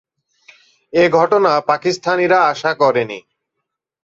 এ 0.93 1.03
ঘটনা 1.09 1.51
পাকিস্তানিরা 1.61 2.39
আশা 2.43 2.71
করেনি। 2.73 3.19